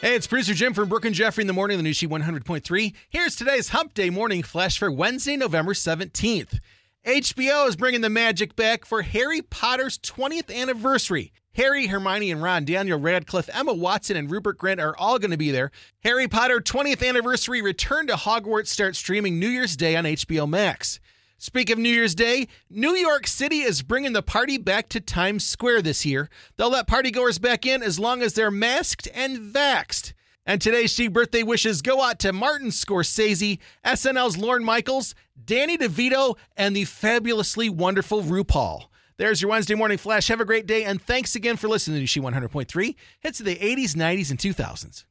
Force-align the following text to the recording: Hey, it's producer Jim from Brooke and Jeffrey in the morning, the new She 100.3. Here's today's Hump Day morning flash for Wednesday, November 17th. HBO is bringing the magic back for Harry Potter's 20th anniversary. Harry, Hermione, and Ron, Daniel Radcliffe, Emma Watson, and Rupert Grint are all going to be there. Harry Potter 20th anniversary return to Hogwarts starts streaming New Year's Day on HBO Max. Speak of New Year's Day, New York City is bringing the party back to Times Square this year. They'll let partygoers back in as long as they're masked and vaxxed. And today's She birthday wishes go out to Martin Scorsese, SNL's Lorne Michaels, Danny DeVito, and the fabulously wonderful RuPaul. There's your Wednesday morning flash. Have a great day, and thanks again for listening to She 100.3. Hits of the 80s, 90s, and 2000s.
Hey, 0.00 0.14
it's 0.14 0.28
producer 0.28 0.54
Jim 0.54 0.74
from 0.74 0.88
Brooke 0.88 1.06
and 1.06 1.14
Jeffrey 1.14 1.42
in 1.42 1.48
the 1.48 1.52
morning, 1.52 1.76
the 1.76 1.82
new 1.82 1.92
She 1.92 2.06
100.3. 2.06 2.94
Here's 3.10 3.34
today's 3.34 3.70
Hump 3.70 3.94
Day 3.94 4.10
morning 4.10 4.44
flash 4.44 4.78
for 4.78 4.92
Wednesday, 4.92 5.36
November 5.36 5.72
17th. 5.72 6.60
HBO 7.04 7.66
is 7.66 7.74
bringing 7.74 8.02
the 8.02 8.08
magic 8.08 8.54
back 8.54 8.84
for 8.84 9.02
Harry 9.02 9.42
Potter's 9.42 9.98
20th 9.98 10.54
anniversary. 10.54 11.32
Harry, 11.56 11.88
Hermione, 11.88 12.30
and 12.30 12.40
Ron, 12.40 12.64
Daniel 12.64 13.00
Radcliffe, 13.00 13.50
Emma 13.52 13.74
Watson, 13.74 14.16
and 14.16 14.30
Rupert 14.30 14.56
Grint 14.56 14.80
are 14.80 14.96
all 14.96 15.18
going 15.18 15.32
to 15.32 15.36
be 15.36 15.50
there. 15.50 15.72
Harry 16.04 16.28
Potter 16.28 16.60
20th 16.60 17.04
anniversary 17.04 17.60
return 17.60 18.06
to 18.06 18.14
Hogwarts 18.14 18.68
starts 18.68 19.00
streaming 19.00 19.40
New 19.40 19.48
Year's 19.48 19.76
Day 19.76 19.96
on 19.96 20.04
HBO 20.04 20.48
Max. 20.48 21.00
Speak 21.40 21.70
of 21.70 21.78
New 21.78 21.88
Year's 21.88 22.16
Day, 22.16 22.48
New 22.68 22.96
York 22.96 23.28
City 23.28 23.58
is 23.58 23.82
bringing 23.82 24.12
the 24.12 24.24
party 24.24 24.58
back 24.58 24.88
to 24.88 25.00
Times 25.00 25.46
Square 25.46 25.82
this 25.82 26.04
year. 26.04 26.28
They'll 26.56 26.68
let 26.68 26.88
partygoers 26.88 27.40
back 27.40 27.64
in 27.64 27.80
as 27.80 27.96
long 27.96 28.22
as 28.22 28.32
they're 28.32 28.50
masked 28.50 29.06
and 29.14 29.38
vaxxed. 29.54 30.14
And 30.44 30.60
today's 30.60 30.92
She 30.92 31.06
birthday 31.06 31.44
wishes 31.44 31.80
go 31.80 32.02
out 32.02 32.18
to 32.20 32.32
Martin 32.32 32.70
Scorsese, 32.70 33.60
SNL's 33.84 34.36
Lorne 34.36 34.64
Michaels, 34.64 35.14
Danny 35.44 35.78
DeVito, 35.78 36.36
and 36.56 36.74
the 36.74 36.86
fabulously 36.86 37.68
wonderful 37.68 38.20
RuPaul. 38.20 38.86
There's 39.16 39.40
your 39.40 39.52
Wednesday 39.52 39.76
morning 39.76 39.98
flash. 39.98 40.26
Have 40.26 40.40
a 40.40 40.44
great 40.44 40.66
day, 40.66 40.82
and 40.82 41.00
thanks 41.00 41.36
again 41.36 41.56
for 41.56 41.68
listening 41.68 42.00
to 42.00 42.06
She 42.08 42.20
100.3. 42.20 42.96
Hits 43.20 43.38
of 43.38 43.46
the 43.46 43.54
80s, 43.54 43.94
90s, 43.94 44.30
and 44.30 44.40
2000s. 44.40 45.04